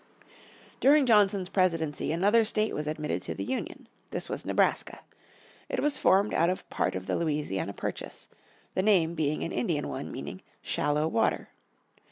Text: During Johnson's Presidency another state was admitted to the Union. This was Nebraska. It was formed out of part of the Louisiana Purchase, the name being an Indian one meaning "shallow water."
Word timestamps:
During 0.79 1.05
Johnson's 1.05 1.49
Presidency 1.49 2.11
another 2.11 2.43
state 2.43 2.73
was 2.73 2.87
admitted 2.87 3.21
to 3.21 3.35
the 3.35 3.43
Union. 3.43 3.87
This 4.09 4.29
was 4.29 4.47
Nebraska. 4.47 5.01
It 5.69 5.79
was 5.79 5.99
formed 5.99 6.33
out 6.33 6.49
of 6.49 6.67
part 6.71 6.95
of 6.95 7.05
the 7.05 7.15
Louisiana 7.15 7.73
Purchase, 7.73 8.27
the 8.73 8.81
name 8.81 9.13
being 9.13 9.43
an 9.43 9.51
Indian 9.51 9.87
one 9.89 10.11
meaning 10.11 10.41
"shallow 10.63 11.07
water." 11.07 11.49